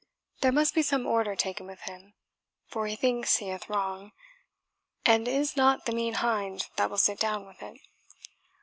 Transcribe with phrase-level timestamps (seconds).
[0.39, 2.15] There must be some order taken with him,
[2.65, 4.13] for he thinks he hath wrong,
[5.05, 7.79] and is not the mean hind that will sit down with it.